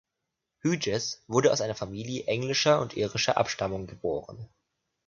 Hughes 0.63 1.21
wurde 1.27 1.51
aus 1.53 1.61
einer 1.61 1.75
Familie 1.75 2.25
englischer 2.25 2.81
und 2.81 2.97
irischer 2.97 3.37
Abstammung 3.37 3.85
geboren. 3.85 4.49